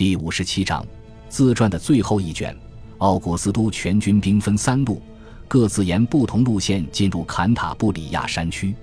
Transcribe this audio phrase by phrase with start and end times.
[0.00, 0.82] 第五十七章
[1.28, 2.56] 自传的最后一卷。
[2.96, 5.02] 奥古斯都全军兵分三路，
[5.46, 8.74] 各自沿不同路线进入坎塔布里亚山区。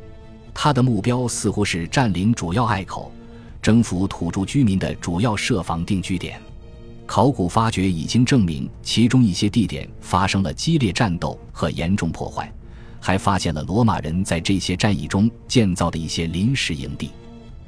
[0.53, 3.11] 他的目标似乎是占领主要隘口，
[3.63, 6.39] 征服土著居民的主要设防定居点。
[7.07, 12.53] 考古发掘已经证明，其中一些地点发生了激烈战斗和严重破坏，
[12.99, 17.09] 还发现了罗马人在这些战役中建造的一些临时营地。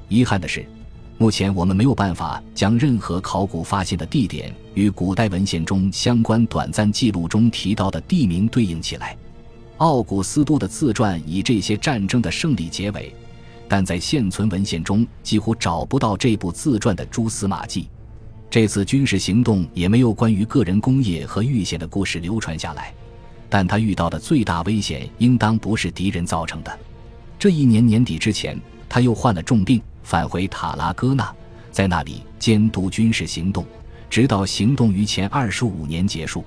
[0.08, 0.64] 遗憾的是。
[1.20, 9.18] 目前我们没有办法将任何考古发现的地点与古代文献中相关短暂记录中提到的地名对应起来。
[9.80, 13.14] 奥古斯都的自传以这些战争的胜利结尾，
[13.68, 17.90] 但在现存文献中几乎找不到这部自传的蛛丝马迹。
[18.50, 22.94] 这次军事行动也没有关于个人功业和遇险的故事流传下来，
[23.50, 26.80] 但他遇到的最大危险应当不是敌人造成的。
[27.38, 29.82] 这一年年底之前，他又患了重病。
[30.04, 31.34] 返回塔拉戈纳，
[31.72, 33.66] 在那里监督军事行动，
[34.10, 36.44] 直到行动于前二十五年结束。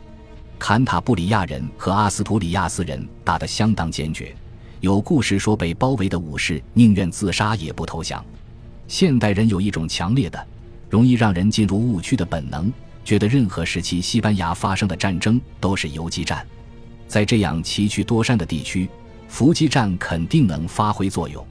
[0.59, 4.35] 坎塔布里亚人和阿斯图里亚斯人打得相当坚决，
[4.81, 8.25] 有故事说被包围的武士宁愿自杀也不投降。
[8.87, 10.47] 现代人有一种强烈的、
[10.89, 12.73] 容易让人进入误区的本能，
[13.05, 16.47] 觉得任何时期西班牙发生的战争都是游击战。
[17.09, 18.89] 在这样崎岖多山的地区，
[19.29, 21.45] 伏击战肯定能发挥作用。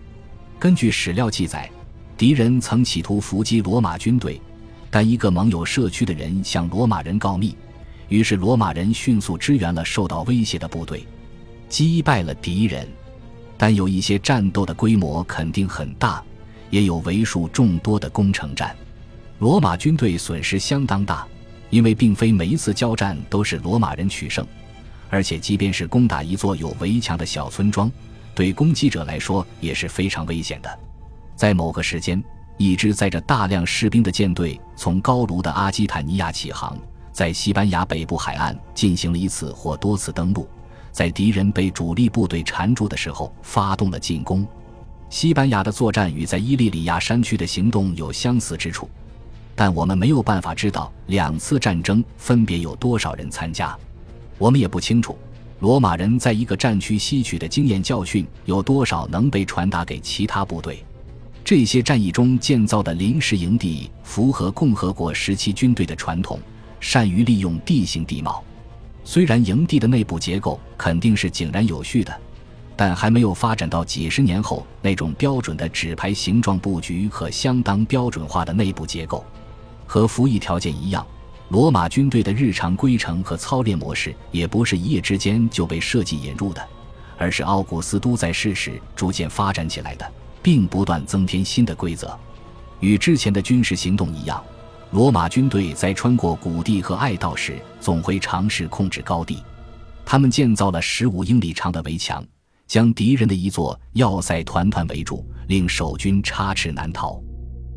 [0.57, 1.69] 根据史料记载。
[2.21, 4.39] 敌人曾企图伏击罗马军队，
[4.91, 7.57] 但一个盟友社区的人向罗马人告密，
[8.09, 11.03] 于是罗马人迅速支援了受到威胁的部队，
[11.67, 12.87] 击败了敌人。
[13.57, 16.23] 但有一些战斗的规模肯定很大，
[16.69, 18.75] 也有为数众多的攻城战，
[19.39, 21.25] 罗马军队损失相当大，
[21.71, 24.45] 因为并非每一次交战都是罗马人取胜，
[25.09, 27.91] 而且即便是攻打一座有围墙的小村庄，
[28.35, 30.79] 对攻击者来说也是非常危险的。
[31.41, 32.23] 在某个时间，
[32.57, 36.77] 一支载着大量士兵的舰队从高卢的阿基坦尼亚起航，
[37.11, 40.47] 在西班牙北部海岸进行了一次或多次登陆，
[40.91, 44.45] 在敌人被主力部队缠住的时候发动了进攻。
[45.09, 48.87] 西班牙的作战与在伊利里亚山区的行动有相似之处，
[49.55, 53.75] 但我们没有办法知道两次战争分别有多少人参加。
[54.37, 55.17] 我们也不清楚，
[55.59, 60.85] 罗马人在一个战区吸取的经验教训有多少能被传达给其他部队。
[61.51, 66.39] 这些战役中建造的临时营地符合共和国时期军队的传统，
[66.79, 68.41] 善于利用地形地貌。
[69.03, 72.21] 虽然营地的内部结构肯定是井然有序的，
[72.73, 79.21] 但还没有发展到几十年后那种标准的纸牌形状布局和相当标准化的内部结构。
[79.85, 81.05] 和服役条件一样，
[81.49, 86.65] 罗马军队的日常规程和操练模式也不是一夜之间就被设计引入的，
[87.17, 90.13] 而是奥古斯都在世时逐渐发展起来的。
[90.41, 92.17] 并不断增添新的规则，
[92.79, 94.43] 与之前的军事行动一样，
[94.91, 99.43] 罗马军队在穿过谷地和隘道时，总会尝试控制高地。
[100.05, 102.25] 他们建造了十五英里长的围墙，
[102.67, 107.21] 将敌人的一座要塞团团围住，令守军插翅难逃。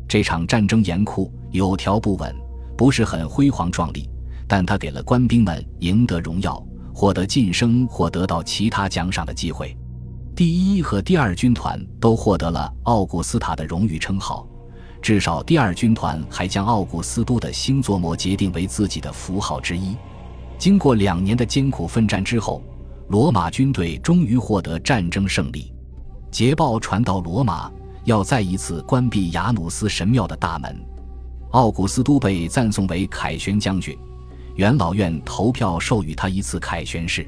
[0.07, 2.35] 这场战争严酷、有条不紊，
[2.77, 4.09] 不是很辉煌壮丽，
[4.47, 6.61] 但他给了官兵们赢得荣耀、
[6.93, 9.75] 获得晋升或得到其他奖赏的机会。
[10.35, 14.45] 第一和第二军团都获得了奥古斯塔的荣誉称号，
[15.01, 19.95] 至少第二军团还将奥古斯都的星座摩结定为自己的符号之一。
[20.57, 22.61] 经过两年的艰苦奋战之后，
[23.07, 25.73] 罗马军队终于获得战争胜利。
[26.29, 27.71] 捷报传到罗马，
[28.03, 30.77] 要再一次关闭雅努斯神庙的大门。
[31.51, 33.97] 奥古斯都被赞颂为凯旋将军，
[34.55, 37.25] 元老院投票授予他一次凯旋式，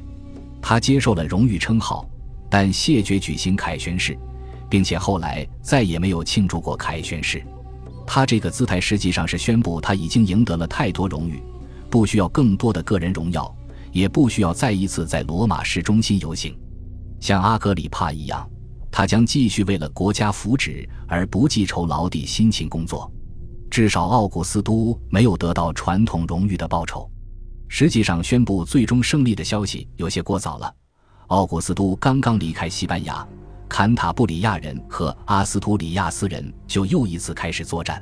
[0.61, 2.05] 他接受了荣誉称号。
[2.49, 4.17] 但谢绝举行凯旋式，
[4.69, 7.43] 并且后来再也没有庆祝过凯旋式。
[8.05, 11.43] 他这个姿态实际上是宣布他已经赢得了太多荣誉，
[11.89, 13.53] 不需要更多的个人荣耀，
[13.91, 16.57] 也不需要再一次在罗马市中心游行。
[17.19, 18.49] 像阿格里帕一样，
[18.89, 23.11] 他将继续为了国家福祉而不计酬劳地辛勤工作。
[23.69, 27.09] 至少奥古斯都没有得到传统荣誉的报酬。
[27.67, 30.73] 实际上，宣布最终胜利的消息有些过早了。
[31.27, 33.25] 奥古斯都刚刚离开西班牙，
[33.67, 38.01] 坎塔布里亚人和阿斯图里亚斯人就又一次开始作战，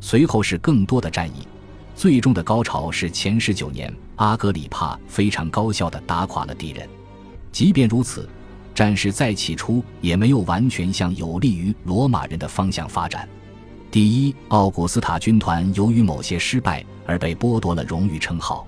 [0.00, 1.46] 随后是更多的战役，
[1.94, 6.88] 最终的高潮是前十九年，阿格里帕非常高效地打垮了敌人。
[7.52, 8.26] 即便如此，
[8.74, 13.28] 战事在起初也没有完全向有利于罗马人的方向发展。
[13.90, 18.66] 第一，奥古斯塔军团由于某些失败而被剥夺了荣誉称号，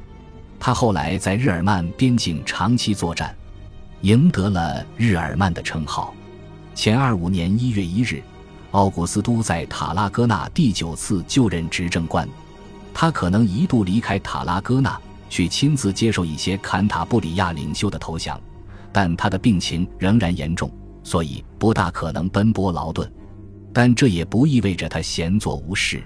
[0.60, 3.34] 他后来在日耳曼边境长期作战。
[4.06, 6.14] 赢得了日耳曼的称号。
[6.76, 8.22] 前二五年一月一日，
[8.70, 12.28] 奥古斯都在塔拉戈纳第九次就任执政官。
[12.94, 14.96] 他可能一度离开塔拉戈纳，
[15.28, 18.40] 去亲自接受一些坎塔布里亚领袖的投降，
[18.92, 20.70] 但他的病情仍然严重，
[21.02, 23.12] 所以不大可能奔波劳顿。
[23.72, 26.00] 但这也不意味着他闲坐无事。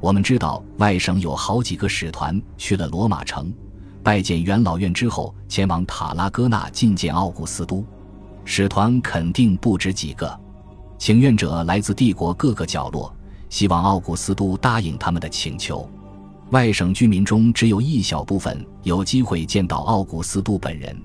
[0.00, 3.52] 我们知道，外省有好几个使团去了罗马城，
[4.06, 7.84] 拜见元老院之后，前往塔拉戈纳觐见奥古斯都。
[8.44, 10.32] 使团肯定不止几个，
[10.96, 13.12] 请愿者来自帝国各个角落，
[13.50, 15.90] 希望奥古斯都答应他们的请求。
[16.50, 20.96] 外省居民中只有一小部分有机会见到奥古斯都本人，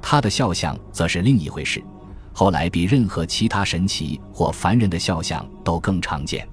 [0.00, 1.84] 他的肖像则是另一回事。
[2.32, 6.48] 后来比任何其他神奇或凡人的肖像都更常见。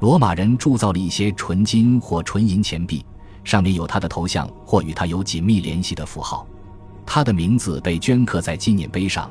[0.00, 3.06] 罗马人铸造了一些纯金或纯银钱币，
[3.44, 6.46] 上面有他的头像或与他有紧密联系的符号。
[7.06, 9.30] 他的名字被镌刻在纪念碑上，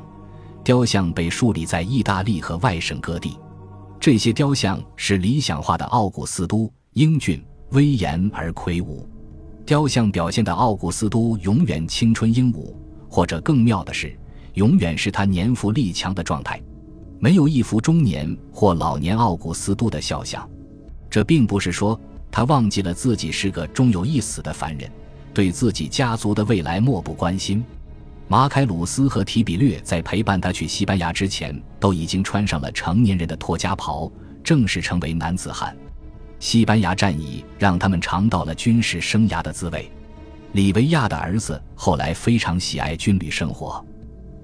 [0.62, 3.38] 雕像被树立在意大利和外省各地。
[3.98, 7.42] 这些雕像是理想化的奥古斯都，英俊。
[7.72, 9.08] 威严而魁梧，
[9.64, 12.76] 雕像表现的奥古斯都永远青春英武，
[13.08, 14.12] 或者更妙的是，
[14.54, 16.60] 永远是他年富力强的状态。
[17.20, 20.50] 没有一幅中年或老年奥古斯都的肖像。
[21.08, 21.96] 这并不是说
[22.30, 24.90] 他忘记了自己是个终有一死的凡人，
[25.34, 27.64] 对自己家族的未来漠不关心。
[28.28, 34.10] 马凯鲁斯和提比略在陪伴他去西班牙之前，都已经穿上了成年人的托家袍，
[34.44, 35.76] 正式成为男子汉。
[36.38, 39.90] 西班牙战役让他们尝到了军事生涯的滋味。
[40.52, 43.84] 里维亚的儿子后来非常喜爱军旅生活。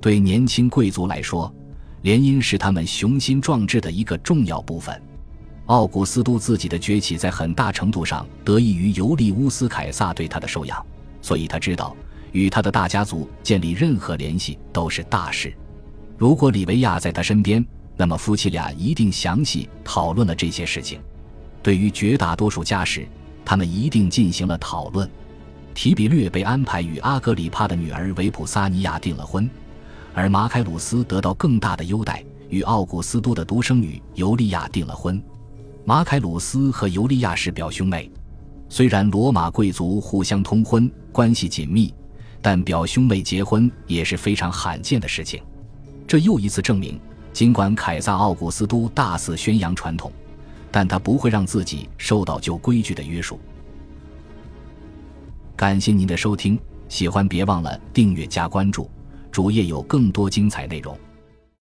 [0.01, 1.53] 对年轻贵族来说，
[2.03, 5.01] 联姻是他们雄心壮志的一个重要部分。
[5.67, 10.85] 奥古斯都自己的崛起在很大程度上得益于尤利乌斯·凯撒对他的收养，
[11.21, 11.97] 所以他知道
[12.31, 15.53] 与他的大家族建立任何联系都是大事。
[16.17, 17.65] 如果李维亚在他身边，
[17.97, 21.01] 那么夫妻俩一定详细讨论了这些事情。
[21.63, 23.05] 对于绝大多数家事，
[23.45, 25.11] 他们一定进行了讨论。
[25.75, 29.51] 提比略被安排与阿格里帕的女儿维普萨尼亚订了婚，
[30.15, 35.21] 而马凯鲁斯得到更大的优待，与奥古斯都的独生女尤利亚订了婚。
[35.89, 38.11] 马凯鲁斯和尤利亚是表兄妹，
[38.69, 41.95] 虽然罗马贵族互相通婚，关系紧密，
[42.43, 45.41] 但表兄妹结婚也是非常罕见的事情。
[46.05, 46.99] 这又一次证明，
[47.33, 50.11] 尽管凯撒奥古斯都大肆宣扬传统。
[50.73, 53.39] 但他不会让自己受到旧规矩的约束。
[55.55, 58.91] 感谢您的收听，喜欢别忘了订阅加关注，
[59.31, 60.99] 主页有更多精彩内容。